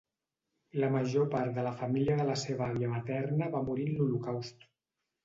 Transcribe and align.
La 0.83 0.87
major 0.93 1.27
part 1.35 1.53
de 1.57 1.65
la 1.67 1.73
família 1.81 2.15
de 2.21 2.25
la 2.29 2.37
seva 2.45 2.65
àvia 2.77 2.89
materna 2.95 3.51
va 3.57 3.63
morir 3.69 3.87
en 3.91 3.95
l'Holocaust. 4.01 4.67